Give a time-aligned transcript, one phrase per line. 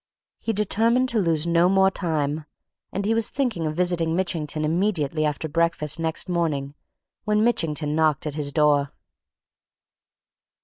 [0.39, 2.45] He determined to lose no more time
[2.91, 6.73] and he was thinking of visiting Mitchington immediately after breakfast next morning
[7.23, 8.93] when Mitchington knocked at his door.